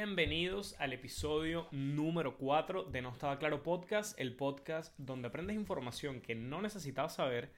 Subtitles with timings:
[0.00, 6.20] Bienvenidos al episodio número 4 de No Estaba Claro Podcast, el podcast donde aprendes información
[6.20, 7.50] que no necesitabas saber,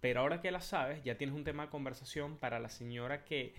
[0.00, 3.54] pero ahora que la sabes ya tienes un tema de conversación para la señora que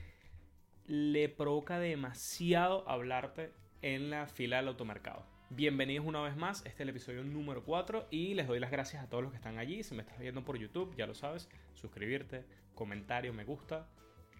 [0.87, 3.51] le provoca demasiado hablarte
[3.83, 5.27] en la fila del automercado.
[5.51, 9.03] Bienvenidos una vez más, este es el episodio número 4 y les doy las gracias
[9.03, 9.83] a todos los que están allí.
[9.83, 13.87] Si me estás viendo por YouTube, ya lo sabes, suscribirte, comentario, me gusta,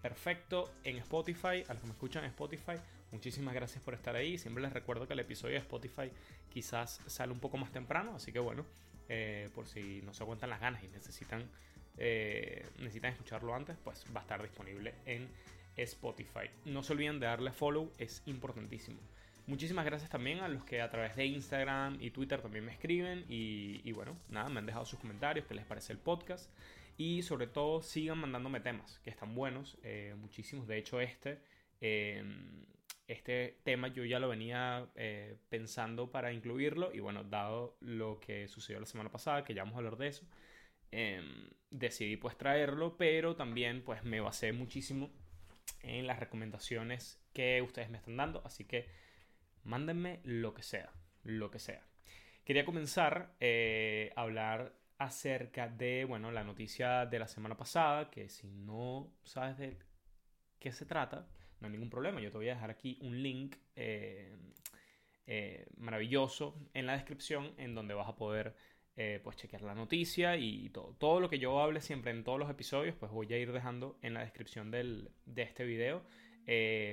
[0.02, 2.74] perfecto en Spotify, a los que me escuchan en Spotify,
[3.14, 4.36] muchísimas gracias por estar ahí.
[4.36, 6.10] Siempre les recuerdo que el episodio de Spotify
[6.52, 8.66] quizás sale un poco más temprano, así que bueno,
[9.08, 11.48] eh, por si no se aguantan las ganas y necesitan,
[11.96, 15.28] eh, necesitan escucharlo antes, pues va a estar disponible en
[15.76, 16.50] Spotify.
[16.64, 18.98] No se olviden de darle follow, es importantísimo.
[19.46, 23.24] Muchísimas gracias también a los que a través de Instagram y Twitter también me escriben
[23.28, 26.50] y, bueno, nada, me han dejado sus comentarios, qué les parece el podcast.
[26.96, 30.66] Y sobre todo sigan mandándome temas que están buenos, eh, muchísimos.
[30.66, 31.40] De hecho, este,
[31.80, 32.64] em,
[33.06, 36.92] este tema yo ya lo venía eh, pensando para incluirlo.
[36.94, 40.08] Y bueno, dado lo que sucedió la semana pasada, que ya vamos a hablar de
[40.08, 40.26] eso,
[40.90, 42.96] em, decidí pues traerlo.
[42.96, 45.10] Pero también pues me basé muchísimo
[45.82, 48.42] en las recomendaciones que ustedes me están dando.
[48.44, 48.88] Así que
[49.64, 51.82] mándenme lo que sea, lo que sea.
[52.44, 58.28] Quería comenzar eh, a hablar acerca de, bueno, la noticia de la semana pasada, que
[58.28, 59.78] si no sabes de
[60.58, 61.26] qué se trata,
[61.64, 62.20] no hay ningún problema.
[62.20, 64.36] Yo te voy a dejar aquí un link eh,
[65.26, 68.54] eh, maravilloso en la descripción en donde vas a poder
[68.96, 70.94] eh, pues chequear la noticia y todo.
[70.98, 73.98] Todo lo que yo hable siempre en todos los episodios, pues voy a ir dejando
[74.02, 76.02] en la descripción del, de este video.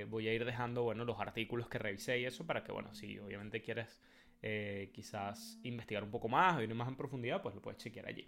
[0.10, 3.20] voy a ir dejando, bueno, los artículos que revisé y eso para que, bueno, si
[3.20, 4.02] obviamente quieres
[4.92, 8.28] quizás investigar un poco más o ir más en profundidad, pues lo puedes chequear allí.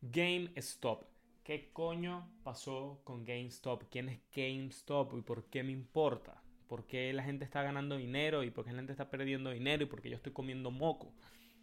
[0.00, 1.17] GameStop.
[1.48, 3.84] ¿Qué coño pasó con GameStop?
[3.90, 6.42] ¿Quién es GameStop y por qué me importa?
[6.68, 9.82] ¿Por qué la gente está ganando dinero y por qué la gente está perdiendo dinero
[9.82, 11.14] y por qué yo estoy comiendo moco?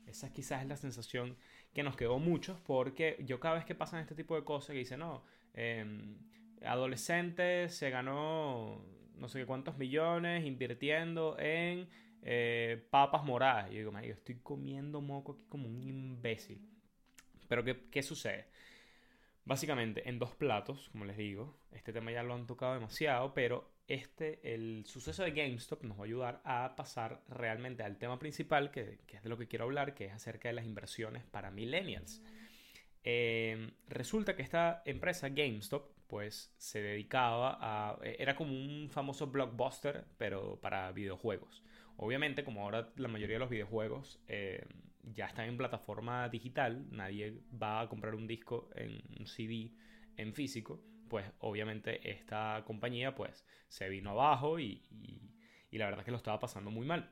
[0.08, 1.38] Esa quizás es la sensación
[1.72, 4.80] que nos quedó muchos porque yo cada vez que pasan este tipo de cosas que
[4.80, 5.24] dicen, no,
[5.54, 5.86] eh,
[6.66, 11.88] adolescente se ganó no sé cuántos millones invirtiendo en
[12.24, 13.70] eh, papas moradas.
[13.70, 16.60] Y yo digo, yo estoy comiendo moco aquí como un imbécil.
[17.48, 18.48] Pero ¿qué, ¿qué sucede?
[19.46, 23.70] Básicamente, en dos platos, como les digo, este tema ya lo han tocado demasiado, pero
[23.88, 28.72] este, el suceso de GameStop nos va a ayudar a pasar realmente al tema principal,
[28.72, 32.24] que, es de lo que quiero hablar, que es acerca de las inversiones para millennials.
[33.04, 38.00] Eh, resulta que esta empresa GameStop pues se dedicaba a...
[38.04, 41.64] era como un famoso blockbuster, pero para videojuegos.
[41.98, 44.66] Obviamente, como ahora la mayoría de los videojuegos eh,
[45.14, 49.72] ya están en plataforma digital, nadie va a comprar un disco en un CD
[50.18, 54.82] en físico, pues obviamente esta compañía pues se vino abajo y,
[55.72, 57.12] y la verdad es que lo estaba pasando muy mal.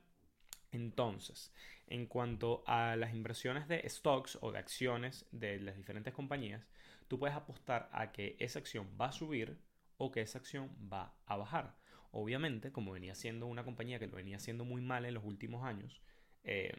[0.72, 1.54] Entonces,
[1.88, 6.66] en cuanto a las inversiones de stocks o de acciones de las diferentes compañías,
[7.08, 9.60] tú puedes apostar a que esa acción va a subir
[9.98, 11.76] o que esa acción va a bajar.
[12.12, 15.64] Obviamente, como venía siendo una compañía que lo venía haciendo muy mal en los últimos
[15.64, 16.02] años,
[16.44, 16.74] eh,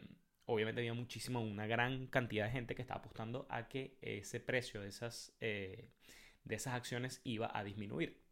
[0.47, 4.81] obviamente había muchísima, una gran cantidad de gente que estaba apostando a que ese precio
[4.81, 5.91] de esas, eh,
[6.45, 8.23] de esas acciones iba a disminuir.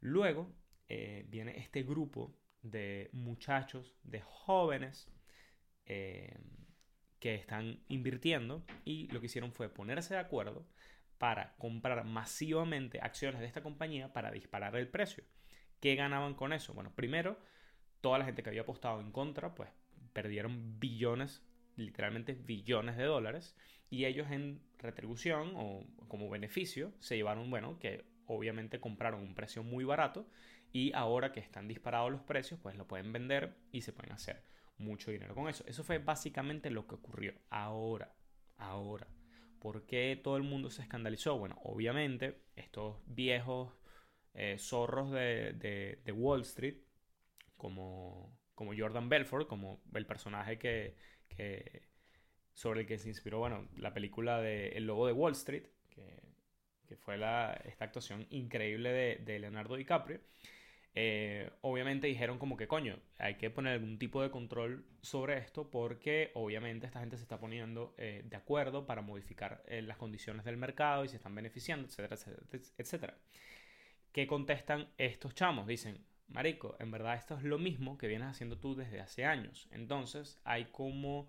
[0.00, 0.52] Luego
[0.88, 5.08] eh, viene este grupo de muchachos, de jóvenes
[5.84, 10.66] que están invirtiendo y lo que hicieron fue ponerse de acuerdo
[11.18, 15.24] para comprar masivamente acciones de esta compañía para disparar el precio.
[15.80, 16.74] ¿Qué ganaban con eso?
[16.74, 17.38] Bueno, primero,
[18.00, 19.70] toda la gente que había apostado en contra, pues
[20.16, 21.42] perdieron billones,
[21.76, 23.54] literalmente billones de dólares,
[23.90, 29.62] y ellos en retribución o como beneficio se llevaron, bueno, que obviamente compraron un precio
[29.62, 30.26] muy barato
[30.72, 34.42] y ahora que están disparados los precios, pues lo pueden vender y se pueden hacer
[34.78, 35.64] mucho dinero con eso.
[35.66, 37.34] Eso fue básicamente lo que ocurrió.
[37.50, 38.14] Ahora,
[38.56, 39.06] ahora,
[39.58, 41.38] ¿por qué todo el mundo se escandalizó?
[41.38, 43.74] Bueno, obviamente estos viejos
[44.32, 46.78] eh, zorros de, Wall Street,
[47.58, 50.96] como, como Jordan Belfort, como el personaje que,
[52.54, 56.96] sobre el que se inspiró, bueno, la película de El Lobo de Wall Street, que,
[56.96, 60.20] fue la, esta actuación increíble de, Leonardo DiCaprio.
[60.94, 65.70] Eh, obviamente dijeron como que coño, hay que poner algún tipo de control sobre esto
[65.70, 70.56] porque obviamente esta gente se está poniendo eh, de acuerdo para modificar las condiciones del
[70.56, 72.46] mercado y se están beneficiando, etcétera, etcétera,
[72.78, 73.18] etcétera.
[74.12, 75.66] ¿Qué contestan estos chamos?
[75.66, 79.68] Dicen, Marico, en verdad esto es lo mismo que vienes haciendo tú desde hace años.
[79.70, 81.28] Entonces hay como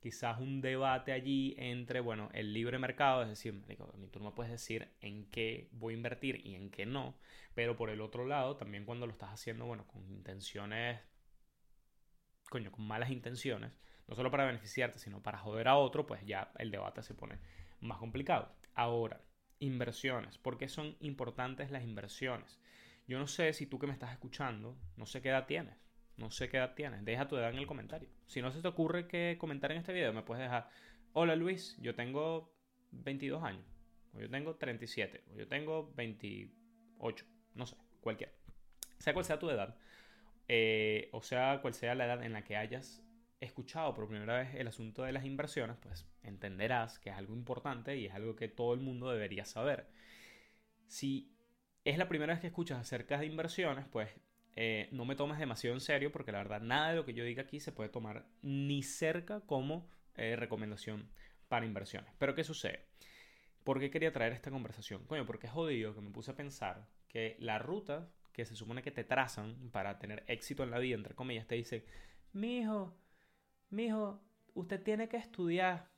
[0.00, 4.36] quizás un debate allí entre, bueno, el libre mercado, es decir, Marico, tú no me
[4.36, 7.18] puedes decir en qué voy a invertir y en qué no,
[7.54, 11.00] pero por el otro lado, también cuando lo estás haciendo, bueno, con intenciones
[12.50, 13.72] coño, con malas intenciones,
[14.06, 17.38] no solo para beneficiarte, sino para joder a otro, pues ya el debate se pone
[17.80, 18.54] más complicado.
[18.74, 19.20] Ahora,
[19.58, 20.38] inversiones.
[20.38, 22.60] ¿Por qué son importantes las inversiones?
[23.06, 25.76] Yo no sé si tú que me estás escuchando, no sé qué edad tienes.
[26.16, 27.04] No sé qué edad tienes.
[27.04, 28.08] Deja tu edad en el comentario.
[28.26, 30.68] Si no se te ocurre que comentar en este video, me puedes dejar,
[31.12, 32.54] hola Luis, yo tengo
[32.92, 33.64] 22 años.
[34.14, 35.24] O yo tengo 37.
[35.30, 37.26] O yo tengo 28.
[37.54, 38.32] No sé, cualquiera.
[38.98, 39.76] Sea cual sea tu edad.
[40.48, 43.02] Eh, o sea cual sea la edad en la que hayas
[43.40, 47.96] escuchado por primera vez el asunto de las inversiones, pues entenderás que es algo importante
[47.96, 49.88] y es algo que todo el mundo debería saber.
[50.86, 51.35] Si
[51.86, 54.10] es la primera vez que escuchas acerca de inversiones, pues
[54.56, 57.22] eh, no me tomes demasiado en serio porque la verdad nada de lo que yo
[57.22, 61.08] diga aquí se puede tomar ni cerca como eh, recomendación
[61.46, 62.12] para inversiones.
[62.18, 62.86] Pero ¿qué sucede?
[63.62, 65.04] ¿Por qué quería traer esta conversación?
[65.06, 68.82] Coño, porque es jodido que me puse a pensar que la ruta que se supone
[68.82, 71.86] que te trazan para tener éxito en la vida, entre comillas, te dice,
[72.32, 72.98] mi hijo,
[73.70, 74.20] mijo,
[74.54, 75.88] usted tiene que estudiar.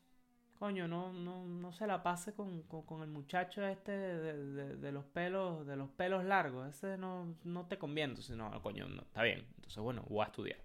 [0.58, 5.04] Coño, no, no, no se la pase con, con, el muchacho este de, de, los
[5.04, 6.68] pelos, de los pelos largos.
[6.68, 8.10] Ese no, no te conviene.
[8.10, 9.46] Entonces, no, coño, no, está bien.
[9.54, 10.58] Entonces, bueno, voy a estudiar.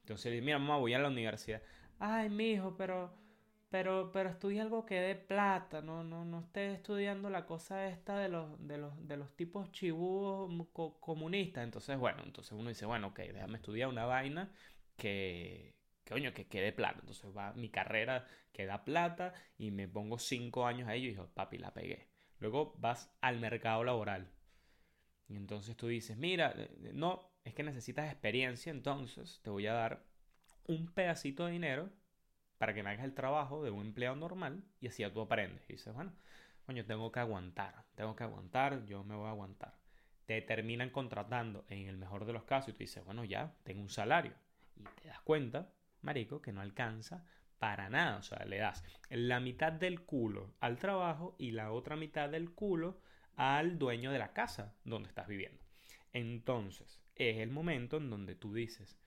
[0.00, 1.62] Entonces, mira, mamá, voy a la universidad.
[1.98, 3.14] Ay, mijo, pero,
[3.70, 5.80] pero, pero estudia algo que dé plata.
[5.80, 9.72] No, no, no esté estudiando la cosa esta de los, de los, de los tipos
[9.72, 10.52] chibúos
[11.00, 11.64] comunistas.
[11.64, 14.52] Entonces, bueno, entonces uno dice, bueno, ok, déjame estudiar una vaina
[14.98, 15.74] que,
[16.08, 17.00] coño, que quede plata.
[17.00, 21.28] Entonces va mi carrera, queda plata y me pongo cinco años a ello y digo,
[21.34, 22.08] papi, la pegué.
[22.38, 24.30] Luego vas al mercado laboral.
[25.28, 29.66] Y entonces tú dices, mira, eh, eh, no, es que necesitas experiencia, entonces te voy
[29.66, 30.04] a dar
[30.66, 31.90] un pedacito de dinero
[32.58, 35.64] para que me hagas el trabajo de un empleado normal y así ya tú aprendes.
[35.68, 36.12] Y dices, bueno,
[36.66, 39.74] coño, tengo que aguantar, tengo que aguantar, yo me voy a aguantar.
[40.26, 43.82] Te terminan contratando en el mejor de los casos y tú dices, bueno, ya, tengo
[43.82, 44.32] un salario.
[44.76, 45.73] Y te das cuenta
[46.04, 47.24] marico, que no alcanza
[47.58, 48.18] para nada.
[48.18, 52.52] O sea, le das la mitad del culo al trabajo y la otra mitad del
[52.52, 53.00] culo
[53.36, 55.64] al dueño de la casa donde estás viviendo.
[56.12, 58.98] Entonces, es el momento en donde tú dices,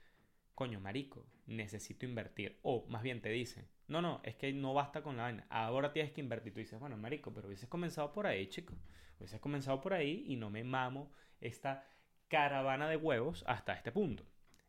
[0.56, 2.60] coño, marico, necesito invertir.
[2.64, 5.94] O más bien te dicen, no, no, es que no basta con la vaina, ahora
[5.94, 6.54] tienes que invertir.
[6.54, 8.74] Tú dices, bueno, marico, pero hubieses comenzado por ahí, chico.
[9.18, 11.88] Hubieses comenzado por ahí y no me mamo esta
[12.28, 14.26] caravana de huevos hasta este punto.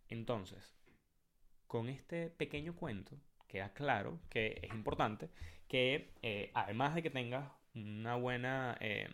[0.09, 0.78] Entonces,
[1.69, 3.17] con este pequeño cuento
[3.47, 5.29] queda claro que es importante
[5.69, 9.13] que eh, además de que tengas una buena em,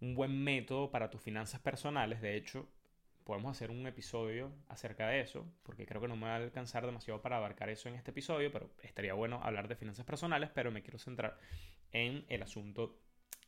[0.00, 2.68] un buen método para tus finanzas personales de hecho
[3.24, 6.84] podemos hacer un episodio acerca de eso porque creo que no me va a alcanzar
[6.84, 10.70] demasiado para abarcar eso en este episodio pero estaría bueno hablar de finanzas personales pero
[10.70, 11.38] me quiero centrar
[11.92, 12.98] en el asunto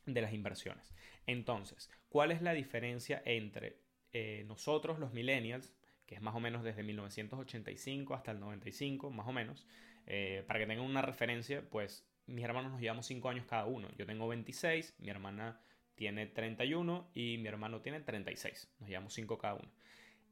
[0.05, 0.93] de las inversiones.
[1.27, 3.79] Entonces ¿cuál es la diferencia entre
[4.13, 5.73] eh, nosotros los millennials
[6.11, 9.65] que es más o menos desde 1985 hasta el 95, más o menos.
[10.07, 13.87] Eh, para que tengan una referencia, pues mis hermanos nos llevamos 5 años cada uno.
[13.97, 15.61] Yo tengo 26, mi hermana
[15.95, 18.73] tiene 31 y mi hermano tiene 36.
[18.81, 19.71] Nos llevamos 5 cada uno.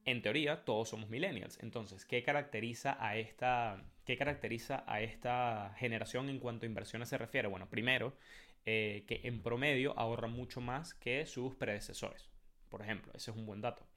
[0.04, 1.58] En teoría, todos somos millennials.
[1.64, 7.18] Entonces, ¿qué caracteriza a esta, qué caracteriza a esta generación en cuanto a inversiones se
[7.18, 7.48] refiere?
[7.48, 8.18] Bueno, primero,
[8.66, 12.30] eh, que en promedio ahorran mucho más que sus predecesores.
[12.68, 13.89] Por ejemplo, ese es un buen dato.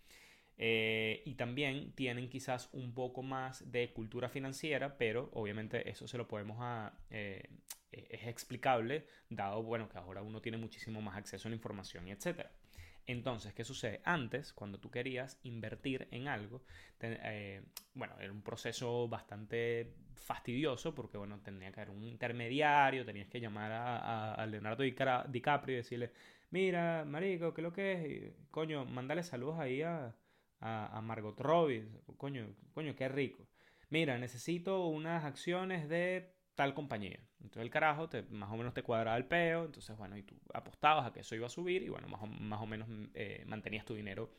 [0.58, 6.18] Eh, y también tienen quizás un poco más de cultura financiera, pero obviamente eso se
[6.18, 7.48] lo podemos a, eh,
[7.90, 12.12] es explicable, dado bueno que ahora uno tiene muchísimo más acceso a la información y
[12.12, 12.52] etcétera.
[13.06, 14.00] Entonces, ¿qué sucede?
[14.04, 16.62] Antes, cuando tú querías invertir en algo,
[17.00, 17.62] eh,
[17.94, 23.40] bueno, era un proceso bastante fastidioso porque, bueno, tenía que haber un intermediario, tenías que
[23.40, 26.12] llamar a, a Leonardo DiCaprio y decirle,
[26.50, 27.92] mira, marico, ¿qué es lo que
[28.28, 28.32] es?
[28.50, 30.14] coño, mándale saludos ahí a,
[30.62, 31.88] a, Margot Robbie.
[32.16, 33.46] Coño, coño, qué rico.
[33.90, 37.20] Mira, necesito unas acciones de tal compañía.
[37.40, 39.64] Entonces el carajo te, más o menos te cuadraba el peo.
[39.64, 42.26] Entonces, bueno, y tú apostabas a que eso iba a subir y bueno, más o,
[42.26, 44.30] más o menos eh, mantenías tu dinero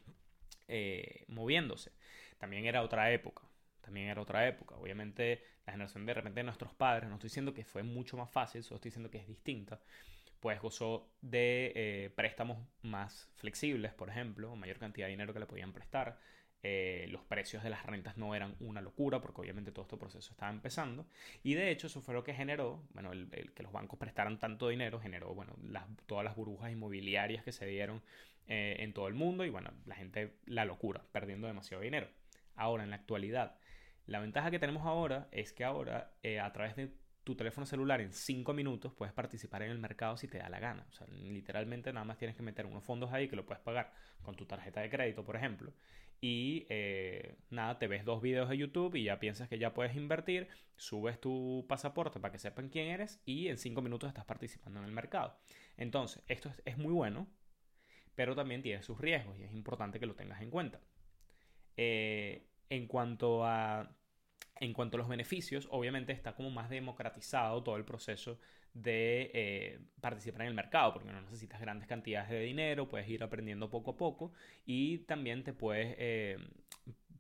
[0.67, 1.91] eh, moviéndose.
[2.37, 3.43] También era otra época.
[3.81, 4.75] También era otra época.
[4.77, 8.31] Obviamente, la generación de repente de nuestros padres, no estoy diciendo que fue mucho más
[8.31, 9.81] fácil, solo estoy diciendo que es distinta
[10.43, 15.45] pues gozó de eh, préstamos más flexibles, por ejemplo, mayor cantidad de dinero que le
[15.45, 16.19] podían prestar.
[16.63, 20.31] Eh, los precios de las rentas no eran una locura porque obviamente todo este proceso
[20.31, 21.05] estaba empezando
[21.43, 24.67] y de hecho eso fue lo que generó, bueno, el, que los bancos prestaran tanto
[24.67, 25.55] dinero generó, bueno,
[26.07, 28.01] todas las burbujas inmobiliarias que se dieron
[28.47, 32.09] eh, en todo el mundo y bueno, la gente, la locura, perdiendo demasiado dinero.
[32.55, 33.57] Ahora, en la actualidad,
[34.07, 36.91] la ventaja que tenemos ahora es que ahora a través de
[37.23, 40.59] tu teléfono celular en 5 minutos puedes participar en el mercado si te da la
[40.59, 40.85] gana.
[40.89, 43.93] O sea, literalmente nada más tienes que meter unos fondos ahí que lo puedes pagar
[44.21, 45.73] con tu tarjeta de crédito, por ejemplo.
[46.21, 49.95] y eh, nada, te ves dos videos de YouTube y ya piensas que ya puedes
[49.95, 54.79] invertir, subes tu pasaporte para que sepan quién eres y en cinco minutos estás participando
[54.79, 55.37] en el mercado.
[55.77, 57.27] Entonces, esto es, muy bueno,
[58.15, 60.79] pero también tiene sus riesgos y es importante que lo tengas en cuenta.
[61.75, 63.95] Eh, en cuanto a
[64.63, 68.39] en cuanto a los beneficios, obviamente está como más democratizado todo el proceso
[68.73, 73.23] de eh, participar en el mercado, porque no necesitas grandes cantidades de dinero, puedes ir
[73.23, 74.31] aprendiendo poco a poco
[74.65, 76.37] y también te puedes, eh,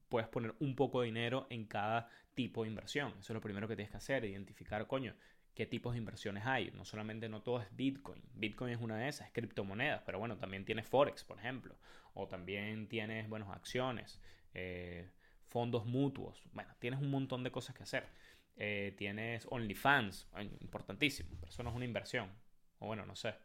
[0.09, 3.09] puedes poner un poco de dinero en cada tipo de inversión.
[3.19, 5.13] Eso es lo primero que tienes que hacer, identificar, coño,
[5.53, 6.71] qué tipos de inversiones hay.
[6.71, 8.23] No solamente no todo es Bitcoin.
[8.33, 11.75] Bitcoin es una de esas, es criptomonedas, pero bueno, también tienes Forex, por ejemplo,
[12.13, 14.21] o también tienes, bueno, acciones,
[14.53, 15.09] eh,
[15.53, 16.43] fondos mutuos.
[16.51, 18.07] Bueno, tienes un montón de cosas que hacer.
[18.55, 20.27] Eh, tienes OnlyFans,
[20.61, 22.31] importantísimo, pero eso no es una inversión.
[22.79, 23.35] O bueno, no sé.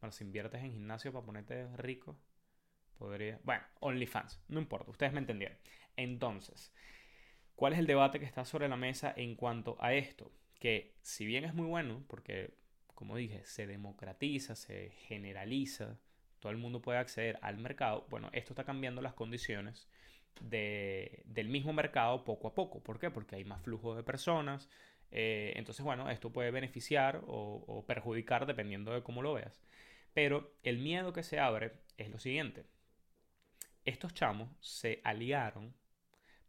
[0.00, 2.16] Bueno, si inviertes en gimnasio para ponerte rico,
[2.96, 3.40] podría...
[3.42, 5.58] Bueno, OnlyFans, no importa, ustedes me entendieron.
[5.96, 6.72] Entonces,
[7.56, 10.30] ¿cuál es el debate que está sobre la mesa en cuanto a esto?
[10.60, 12.54] Que si bien es muy bueno, porque,
[12.94, 15.98] como dije, se democratiza, se generaliza,
[16.38, 19.88] todo el mundo puede acceder al mercado, bueno, esto está cambiando las condiciones
[20.40, 22.82] del mismo mercado poco a poco.
[22.82, 23.10] ¿Por qué?
[23.10, 24.68] Porque hay más flujo de personas.
[25.10, 29.60] Eh, entonces, bueno, esto puede beneficiar o, perjudicar dependiendo de cómo lo veas.
[30.12, 32.66] Pero el miedo que se abre es lo siguiente.
[33.84, 35.74] Estos chamos se aliaron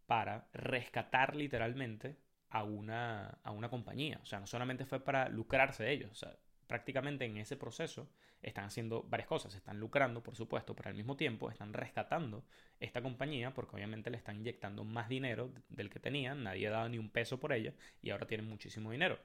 [0.07, 2.17] para rescatar literalmente
[2.49, 4.19] a una, a una compañía.
[4.23, 6.11] O sea, no solamente fue para lucrarse de ellos.
[6.11, 6.35] O sea,
[6.67, 8.09] prácticamente en ese proceso
[8.41, 12.43] están haciendo varias cosas, están lucrando, por supuesto, pero al mismo tiempo están rescatando
[12.79, 16.89] esta compañía porque obviamente le están inyectando más dinero del que tenían, nadie ha dado
[16.89, 19.19] ni un peso por ella y ahora tienen muchísimo dinero.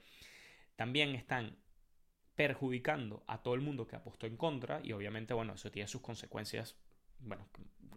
[0.76, 1.56] También están
[2.35, 6.00] perjudicando a todo el mundo que apostó en contra y obviamente, bueno, eso tiene sus
[6.00, 6.76] consecuencias,
[7.18, 7.47] bueno,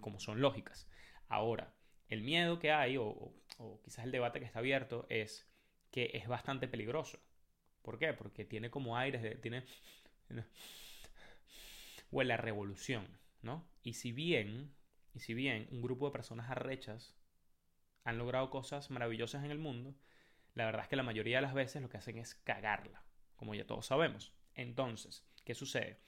[0.02, 0.90] como son lógicas.
[1.30, 1.74] Ahora,
[2.10, 5.48] el miedo que hay, o, o quizás el debate que está abierto, es
[5.92, 7.20] que es bastante peligroso.
[7.84, 8.14] ¿Por qué?
[8.14, 9.36] Porque tiene como aires de...
[9.36, 9.66] Tiene,
[12.12, 13.08] huele a revolución,
[13.42, 13.68] ¿no?
[13.84, 14.74] Y si bien,
[15.14, 17.16] y si bien un grupo de personas arrechas
[18.04, 19.96] han logrado cosas maravillosas en el mundo,
[20.56, 23.04] la verdad es que la mayoría de las veces lo que hacen es cagarla,
[23.36, 24.34] como ya todos sabemos.
[24.56, 26.00] Entonces, ¿qué sucede?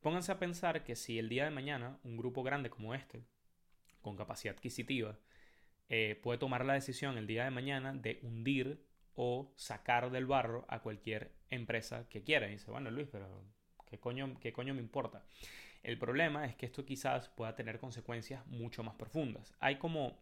[0.00, 3.24] Pónganse a pensar que si el día de mañana un grupo grande como este,
[4.00, 5.18] con capacidad adquisitiva,
[5.88, 8.86] eh, puede tomar la decisión el día de mañana de hundir
[9.22, 12.48] o sacar del barro a cualquier empresa que quiera.
[12.48, 13.28] Y dice, bueno Luis, pero
[13.84, 15.26] ¿Qué coño, ¿Qué coño me importa?
[15.82, 19.54] El problema es que esto quizás pueda tener consecuencias mucho más profundas.
[19.60, 20.16] Hay como,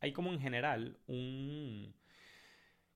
[0.00, 1.94] hay como en general un,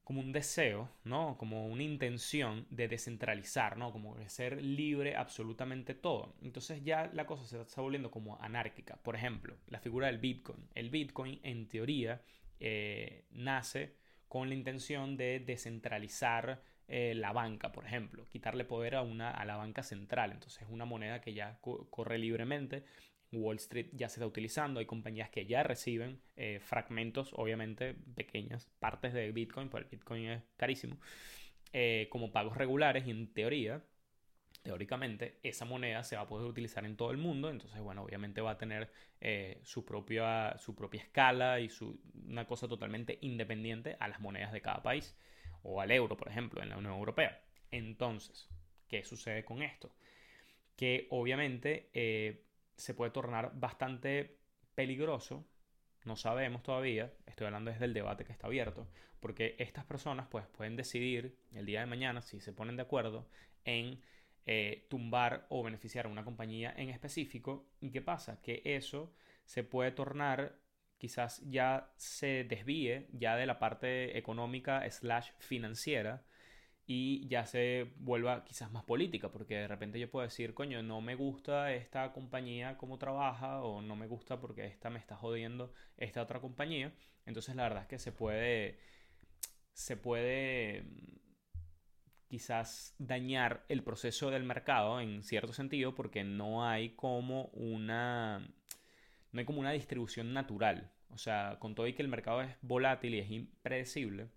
[0.05, 1.37] como un deseo, ¿no?
[1.37, 3.93] Como una intención de descentralizar, ¿no?
[3.93, 6.35] Como de ser libre absolutamente todo.
[6.41, 8.97] Entonces ya la cosa se está volviendo como anárquica.
[9.03, 10.67] Por ejemplo, la figura del Bitcoin.
[10.75, 12.23] El Bitcoin, en teoría,
[12.59, 14.00] eh, nace
[14.31, 19.45] con la intención de descentralizar eh, la banca, por ejemplo, quitarle poder a, una, a
[19.45, 20.31] la banca central.
[20.31, 22.85] Entonces es una moneda que ya corre libremente.
[23.33, 28.71] Wall Street ya se está utilizando, hay compañías que ya reciben eh, fragmentos, obviamente pequeñas
[28.79, 30.97] partes de Bitcoin, porque el Bitcoin es carísimo,
[31.73, 33.85] eh, como pagos regulares y en teoría,
[34.63, 38.41] teóricamente, esa moneda se va a poder utilizar en todo el mundo, entonces, bueno, obviamente
[38.41, 38.91] va a tener
[39.63, 44.61] su, propia, su propia escala y su, una cosa totalmente independiente a las monedas de
[44.61, 45.17] cada país
[45.63, 47.43] o al euro, por ejemplo, en la Unión Europea.
[47.71, 48.49] Entonces,
[48.89, 49.95] ¿qué sucede con esto?
[50.77, 52.45] Que obviamente eh,
[52.77, 54.39] se puede tornar bastante
[54.75, 55.47] peligroso,
[56.05, 58.89] no sabemos todavía, estoy hablando desde el debate que está abierto,
[59.21, 63.29] porque estas personas pues pueden decidir el día de mañana, si se ponen de acuerdo,
[63.65, 64.01] en
[64.47, 67.69] eh, tumbar o beneficiar a una compañía en específico.
[67.81, 68.41] ¿Y qué pasa?
[68.43, 69.13] Que eso
[69.45, 70.59] se puede tornar
[71.01, 76.23] quizás ya se desvíe ya de la parte económica slash financiera
[76.87, 81.01] y ya se vuelva quizás más política, porque de repente yo puedo decir, coño, no
[81.01, 85.73] me gusta esta compañía como trabaja o no me gusta porque esta me está jodiendo
[85.97, 86.93] esta otra compañía.
[87.27, 88.79] Entonces la verdad es que se puede,
[89.73, 90.85] se puede
[92.31, 98.49] quizás dañar el proceso del mercado en cierto sentido porque no hay como una
[99.33, 100.91] no hay como una distribución natural.
[101.11, 104.29] O sea, con todo y que el mercado es volátil y es impredecible,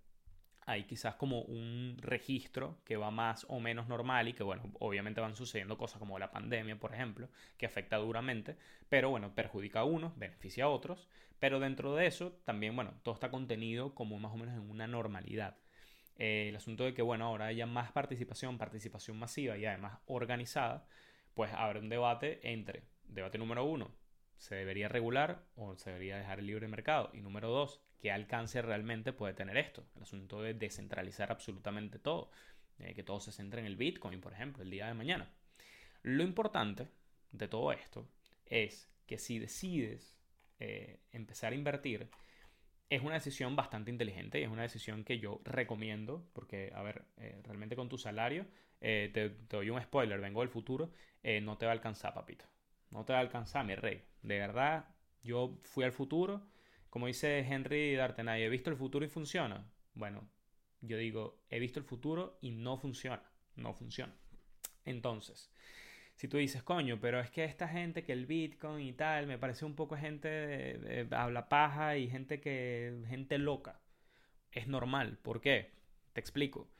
[0.66, 5.20] hay quizás como un registro que va más o menos normal y que, bueno, obviamente
[5.20, 8.56] van sucediendo cosas como la pandemia, por ejemplo, que afecta duramente,
[8.88, 11.08] pero bueno, perjudica a unos, beneficia a otros,
[11.38, 14.86] pero dentro de eso también, bueno, todo está contenido como más o menos en una
[14.88, 15.56] normalidad.
[16.18, 20.86] Eh, el asunto de que, bueno, ahora haya más participación, participación masiva y además organizada,
[21.34, 23.90] pues habrá un debate entre, debate número uno,
[24.38, 27.10] ¿se debería regular o se debería dejar el libre mercado?
[27.12, 29.84] Y número dos, ¿qué alcance realmente puede tener esto?
[29.96, 32.30] El asunto de descentralizar absolutamente todo,
[32.78, 35.32] que todo se centre en el Bitcoin, por ejemplo, el día de mañana.
[36.02, 36.88] Lo importante
[37.32, 38.06] de todo esto
[38.46, 40.16] es que si decides
[40.60, 42.08] eh, empezar a invertir,
[42.90, 47.04] es una decisión bastante inteligente y es una decisión que yo recomiendo porque, a ver,
[47.16, 48.46] eh, realmente con tu salario,
[48.80, 50.90] eh, te, doy un spoiler, vengo del futuro,
[51.42, 52.44] no te va a alcanzar, papito.
[52.90, 54.02] No te va a alcanzar, mi rey.
[54.22, 54.84] De verdad,
[55.22, 56.46] yo fui al futuro,
[56.90, 59.66] como dice Henry D'Artenay, he visto el futuro y funciona.
[59.94, 60.28] Bueno,
[60.80, 63.22] yo digo, he visto el futuro y no funciona.
[63.56, 64.14] No funciona.
[64.84, 65.50] Entonces,
[66.14, 69.38] si tú dices, coño, pero es que esta gente que el Bitcoin y tal, me
[69.38, 73.80] parece un poco gente habla paja y gente que, gente loca.
[74.52, 75.18] Es normal.
[75.22, 75.72] ¿Por qué?
[76.12, 76.70] Te explico.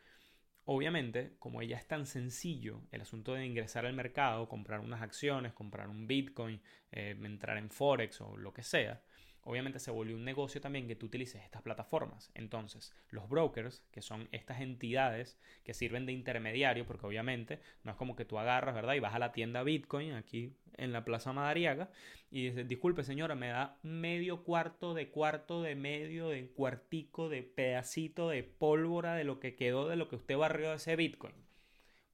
[0.66, 5.52] Obviamente, como ya es tan sencillo el asunto de ingresar al mercado, comprar unas acciones,
[5.52, 9.02] comprar un Bitcoin, eh, entrar en Forex o lo que sea,
[9.44, 12.30] obviamente se volvió un negocio también que tú utilices estas plataformas.
[12.34, 17.96] Entonces, los brokers, que son estas entidades que sirven de intermediario, porque obviamente no es
[17.96, 18.94] como que tú agarras, ¿verdad?
[18.94, 21.90] Y vas a la tienda Bitcoin aquí en la Plaza Madariaga
[22.30, 27.42] y dices, disculpe señora, me da medio cuarto de cuarto de medio de cuartico de
[27.42, 31.34] pedacito de pólvora de lo que quedó de lo que usted barrió de ese Bitcoin.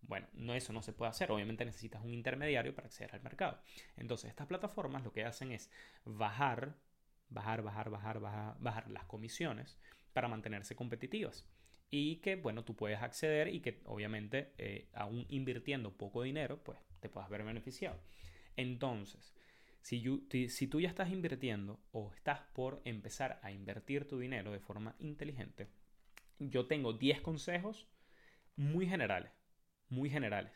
[0.03, 1.31] Bueno, no, eso no se puede hacer.
[1.31, 3.61] Obviamente necesitas un intermediario para acceder al mercado.
[3.97, 5.71] Entonces, estas plataformas lo que hacen es
[6.05, 6.75] bajar
[7.31, 9.79] bajar, bajar, bajar, bajar, bajar las comisiones
[10.13, 11.47] para mantenerse competitivas.
[11.91, 16.79] Y que, bueno, tú puedes acceder y que obviamente, eh, aún invirtiendo poco dinero, pues
[17.01, 17.99] te puedas ver beneficiado.
[18.57, 19.35] Entonces,
[19.83, 24.95] si, tú ya estás invirtiendo o estás por empezar a invertir tu dinero de forma
[24.99, 25.69] inteligente,
[26.39, 27.89] yo tengo 10 consejos
[28.57, 29.33] muy generales,
[29.89, 30.53] muy generales,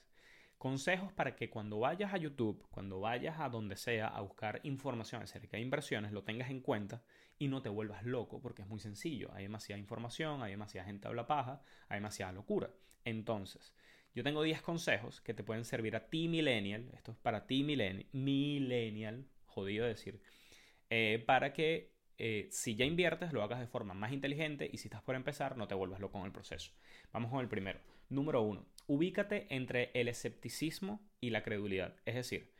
[0.65, 5.23] Consejos para que cuando vayas a YouTube, cuando vayas a donde sea a buscar información
[5.23, 7.03] acerca de inversiones, lo tengas en cuenta
[7.39, 9.31] y no te vuelvas loco, porque es muy sencillo.
[9.35, 12.71] Hay demasiada información, hay demasiada gente habla paja, hay demasiada locura.
[13.05, 13.75] Entonces,
[14.15, 16.89] yo tengo 10 consejos que te pueden servir a ti, millennial.
[16.95, 18.07] Esto es para ti, millennial.
[18.13, 20.23] Millennial, jodido decir.
[20.89, 24.89] Eh, para que eh, si ya inviertes, lo hagas de forma más inteligente y si
[24.89, 26.73] estás por empezar, no te vuelvas loco en el proceso.
[27.13, 27.81] Vamos con el primero.
[28.09, 31.97] Número uno, ubícate entre el escepticismo y la credulidad.
[32.05, 32.53] Es decir,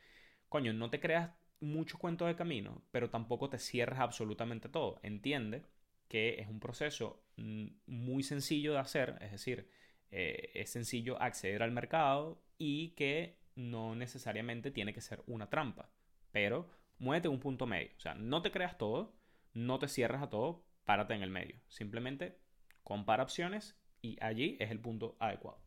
[0.49, 4.99] coño, no te creas mucho cuento de camino, pero tampoco te cierras absolutamente todo.
[5.03, 5.63] Entiende
[6.07, 9.69] que es un proceso mm, muy sencillo de hacer, es decir,
[10.11, 15.89] eh, es sencillo acceder al mercado y que no necesariamente tiene que ser una trampa,
[16.31, 17.91] pero muévete un punto medio.
[17.97, 19.15] O sea, no te creas todo,
[19.53, 21.59] no te cierras a todo, párate en el medio.
[21.67, 22.37] Simplemente
[22.83, 23.75] compara opciones
[24.05, 25.57] y allí es el punto adecuado.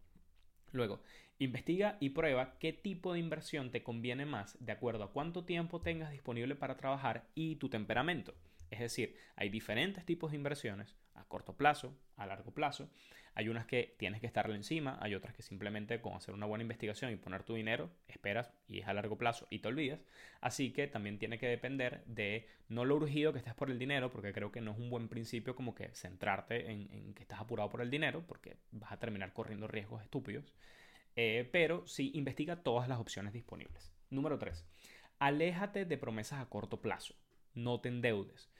[0.70, 1.00] Luego,
[1.38, 5.80] investiga y prueba qué tipo de inversión te conviene más de acuerdo a cuánto tiempo
[5.80, 8.34] tengas disponible para trabajar y tu temperamento.
[8.70, 12.90] Es decir, hay diferentes tipos de inversiones a corto plazo, a largo plazo.
[13.34, 16.62] Hay unas que tienes que estarle encima, hay otras que simplemente con hacer una buena
[16.62, 20.00] investigación y poner tu dinero, esperas y es a largo plazo y te olvidas.
[20.40, 24.10] Así que también tiene que depender de no lo urgido que estés por el dinero,
[24.10, 27.68] porque creo que no es un buen principio como que centrarte en, que estás apurado
[27.70, 30.52] por el dinero, porque vas a terminar corriendo riesgos estúpidos.
[31.14, 33.92] Eh, pero sí investiga todas las opciones disponibles.
[34.10, 34.64] Número 3.
[35.20, 37.14] Aléjate de promesas a corto plazo.
[37.54, 38.50] No te endeudes.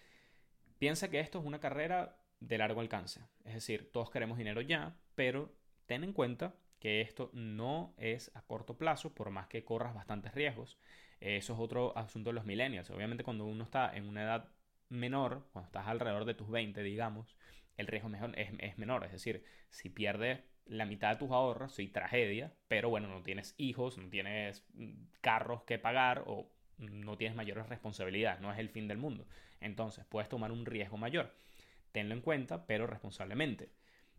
[0.79, 3.21] Piensa que esto es una carrera de largo alcance.
[3.45, 5.53] Es decir, todos queremos dinero ya, pero
[5.87, 10.35] ten en cuenta que esto no es a corto plazo, por más que corras bastantes
[10.35, 10.79] riesgos.
[11.21, 12.91] Eso es otro asunto de los millennials.
[12.91, 14.49] Obviamente cuando uno está en una edad
[14.89, 17.37] menor, cuando estás alrededor de tus 20, digamos,
[17.77, 19.05] el riesgo es, menor.
[19.05, 23.55] Es decir, si pierdes la mitad de tus ahorros, sí, tragedia, pero bueno, no tienes
[23.57, 28.69] hijos, no tienes mm, carros que pagar o no tienes mayores responsabilidades, no es el
[28.69, 29.27] fin del mundo.
[29.61, 31.33] Entonces puedes tomar un riesgo mayor
[31.93, 33.71] tenlo en cuenta, pero responsablemente.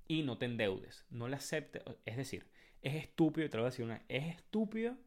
[0.08, 1.84] Y no te endeudes, no le aceptes.
[2.06, 2.48] Es decir,
[2.82, 4.98] es estúpido, te lo voy a decir una, es estúpido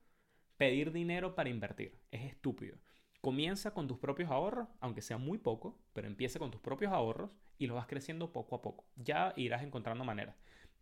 [0.57, 1.99] pedir dinero para invertir.
[2.11, 2.77] Es estúpido.
[3.21, 7.31] Comienza con tus propios ahorros, aunque sea muy poco, pero empieza con tus propios ahorros
[7.59, 8.87] y los vas creciendo poco a poco.
[8.97, 10.37] Ya irás encontrando maneras.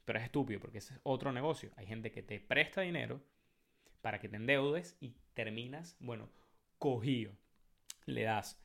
[0.04, 1.70] Pero es estúpido porque ese es otro negocio.
[1.76, 3.22] Hay gente que te presta dinero
[4.00, 6.30] para que te endeudes y terminas, bueno,
[6.80, 7.32] cogido.
[8.06, 8.60] Le das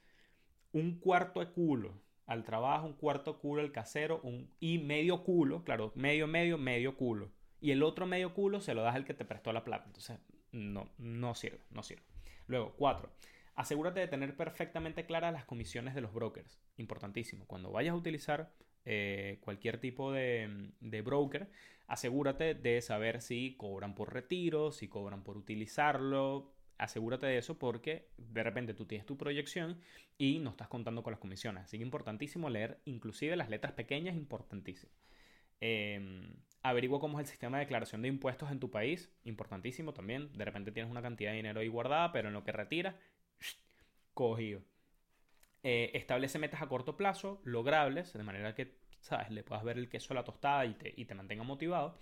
[0.72, 5.64] un cuarto de culo al trabajo, un cuarto culo al casero un, y medio culo,
[5.64, 7.32] claro, medio, medio, medio culo.
[7.62, 9.86] Y el otro medio culo se lo das al que te prestó la plata.
[9.86, 10.18] Entonces,
[10.52, 12.04] no, no sirve, no sirve.
[12.48, 13.12] Luego, cuatro,
[13.54, 16.60] asegúrate de tener perfectamente claras las comisiones de los brokers.
[16.78, 17.46] Importantísimo.
[17.46, 18.52] Cuando vayas a utilizar
[18.86, 21.50] eh, cualquier tipo de, de, broker,
[21.88, 28.10] asegúrate de saber si cobran por retiro, si cobran por utilizarlo, asegúrate de eso porque
[28.18, 29.80] de repente tú tienes tu proyección
[30.18, 31.64] y no estás contando con las comisiones.
[31.66, 34.92] Así que importantísimo leer inclusive las letras pequeñas, importantísimo.
[35.62, 36.30] Eh,
[36.62, 40.32] averigua cómo es el sistema de declaración de impuestos en tu país, importantísimo también.
[40.34, 42.96] De repente tienes una cantidad de dinero ahí guardada, pero en lo que retiras,
[44.14, 44.62] cogido.
[45.64, 49.32] Eh, establece metas a corto plazo, logrables, de manera que, ¿sabes?
[49.32, 51.98] Le puedas ver el queso a la tostada y te, y te mantenga motivado.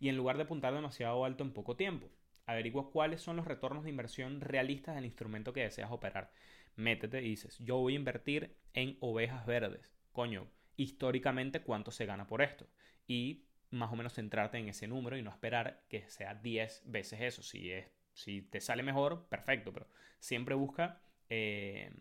[0.00, 2.08] Y en lugar de apuntar demasiado alto en poco tiempo,
[2.48, 6.32] averigua cuáles son los retornos de inversión realistas del instrumento que deseas operar.
[6.76, 9.92] Métete y dices, yo voy a invertir en ovejas verdes.
[10.12, 12.66] Coño, históricamente cuánto se gana por esto.
[13.06, 17.20] Y más o menos centrarte en ese número y no esperar que sea 10 veces
[17.20, 17.42] eso.
[17.42, 19.86] Si, es, si te sale mejor, perfecto, pero
[20.18, 21.92] siempre busca eh,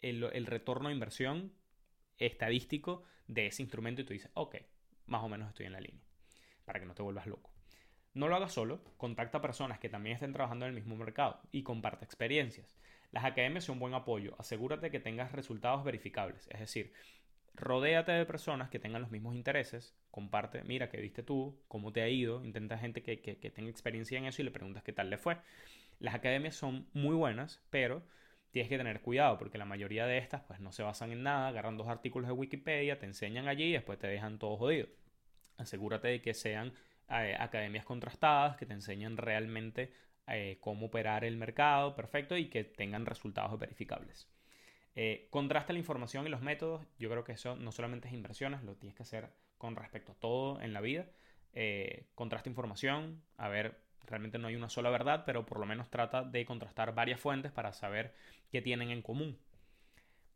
[0.00, 1.52] el, el, retorno de inversión
[2.18, 4.56] estadístico de ese instrumento y tú dices, ok,
[5.06, 6.04] más o menos estoy en la línea,
[6.64, 7.49] para que no te vuelvas loco.
[8.12, 11.40] No lo hagas solo, contacta a personas que también estén trabajando en el mismo mercado
[11.52, 12.76] y comparte experiencias.
[13.12, 16.92] Las academias son buen apoyo, asegúrate que tengas resultados verificables, es decir,
[17.54, 21.60] rodéate de personas que tengan los mismos intereses, comparte, mira, ¿qué viste tú?
[21.68, 22.44] ¿Cómo te ha ido?
[22.44, 25.18] Intenta gente que, que, que tenga experiencia en eso y le preguntas qué tal le
[25.18, 25.38] fue.
[25.98, 28.02] Las academias son muy buenas, pero
[28.50, 31.48] tienes que tener cuidado porque la mayoría de estas pues no se basan en nada,
[31.48, 34.88] agarran dos artículos de Wikipedia, te enseñan allí y después te dejan todo jodido.
[35.58, 36.72] Asegúrate de que sean
[37.10, 39.92] eh, academias contrastadas, que te enseñan realmente
[40.26, 44.28] eh, cómo operar el mercado, perfecto, y que tengan resultados verificables.
[44.94, 46.86] Eh, contrasta la información y los métodos.
[46.98, 50.14] Yo creo que eso no solamente es inversiones, lo tienes que hacer con respecto a
[50.16, 51.06] todo en la vida.
[51.52, 55.90] Eh, contrasta información, a ver, realmente no hay una sola verdad, pero por lo menos
[55.90, 58.14] trata de contrastar varias fuentes para saber
[58.50, 59.38] qué tienen en común.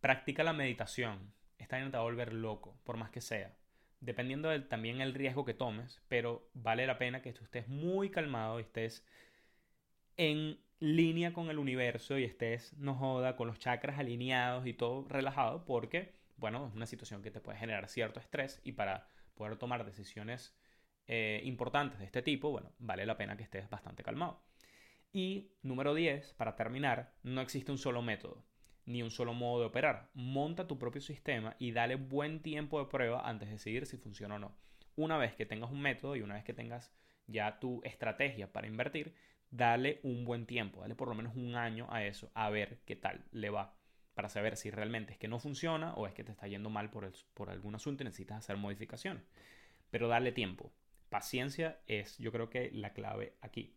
[0.00, 1.32] Practica la meditación.
[1.58, 3.54] Esta no te va a volver loco, por más que sea.
[4.04, 8.62] Dependiendo también el riesgo que tomes, pero vale la pena que estés muy calmado y
[8.62, 9.02] estés
[10.18, 15.06] en línea con el universo y estés, no joda, con los chakras alineados y todo
[15.08, 19.56] relajado, porque, bueno, es una situación que te puede generar cierto estrés y para poder
[19.56, 20.54] tomar decisiones
[21.06, 24.42] eh, importantes de este tipo, bueno, vale la pena que estés bastante calmado.
[25.14, 28.44] Y número 10, para terminar, no existe un solo método
[28.86, 30.10] ni un solo modo de operar.
[30.14, 34.36] Monta tu propio sistema y dale buen tiempo de prueba antes de decidir si funciona
[34.36, 34.56] o no.
[34.96, 36.92] Una vez que tengas un método y una vez que tengas
[37.26, 39.14] ya tu estrategia para invertir,
[39.50, 42.96] dale un buen tiempo, dale por lo menos un año a eso, a ver qué
[42.96, 43.74] tal le va,
[44.14, 46.90] para saber si realmente es que no funciona o es que te está yendo mal
[46.90, 49.24] por, por algún asunto y necesitas hacer modificaciones.
[49.90, 50.72] Pero dale tiempo.
[51.08, 53.76] Paciencia es, yo creo que, la clave aquí.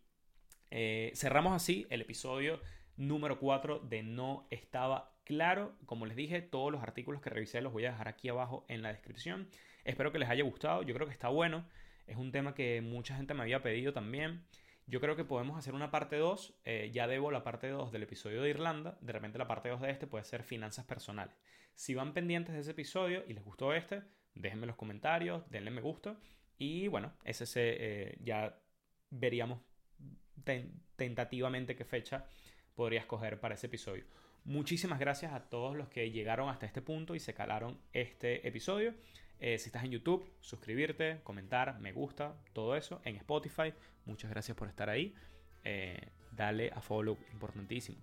[0.70, 2.60] Eh, cerramos así el episodio
[2.98, 5.74] número 4 de No estaba claro.
[5.86, 8.82] Como les dije, todos los artículos que revisé los voy a dejar aquí abajo en
[8.82, 9.48] la descripción.
[9.84, 10.82] Espero que les haya gustado.
[10.82, 11.66] Yo creo que está bueno.
[12.06, 14.44] Es un tema que mucha gente me había pedido también.
[14.86, 16.60] Yo creo que podemos hacer una parte 2.
[16.64, 18.98] Eh, ya debo la parte 2 del episodio de Irlanda.
[19.00, 21.34] De repente la parte 2 de este puede ser finanzas personales.
[21.74, 24.02] Si van pendientes de ese episodio y les gustó este,
[24.34, 26.18] déjenme los comentarios, denle me gusta.
[26.56, 28.58] Y bueno, ese se, eh, ya
[29.10, 29.60] veríamos
[30.96, 32.26] tentativamente qué fecha
[32.78, 34.04] podría escoger para ese episodio.
[34.44, 38.94] Muchísimas gracias a todos los que llegaron hasta este punto y se calaron este episodio.
[39.40, 43.00] Eh, si estás en YouTube, suscribirte, comentar, me gusta, todo eso.
[43.04, 45.12] En Spotify, muchas gracias por estar ahí.
[45.64, 45.98] Eh,
[46.30, 47.98] dale a follow, importantísimo.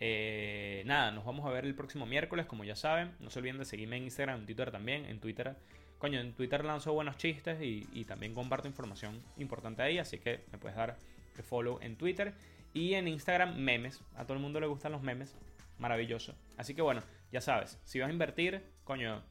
[0.00, 3.12] Eh, nada, nos vamos a ver el próximo miércoles, como ya saben.
[3.20, 5.04] No se olviden de seguirme en Instagram, en Twitter también.
[5.04, 5.56] En Twitter,
[5.98, 9.98] coño, en Twitter lanzo buenos chistes y, y también comparto información importante ahí.
[9.98, 10.96] Así que me puedes dar
[11.42, 12.32] follow en Twitter.
[12.76, 14.02] Y en Instagram, memes.
[14.16, 15.34] A todo el mundo le gustan los memes.
[15.78, 16.34] Maravilloso.
[16.58, 19.22] Así que bueno, ya sabes, si vas a invertir, coño,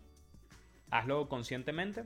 [0.90, 2.06] hazlo conscientemente.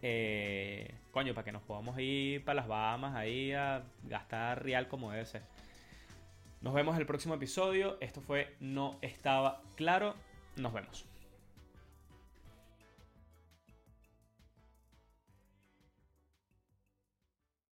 [0.00, 5.12] Eh, coño, para que nos podamos ir para las Bahamas ahí a gastar real como
[5.12, 5.42] debe ser.
[6.62, 7.98] Nos vemos en el próximo episodio.
[8.00, 10.14] Esto fue No estaba claro.
[10.56, 11.04] Nos vemos.